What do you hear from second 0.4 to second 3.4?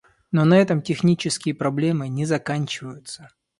на этом технические проблемы не заканчиваются.